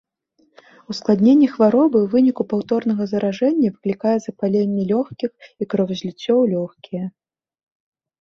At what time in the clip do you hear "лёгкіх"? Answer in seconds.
4.93-5.31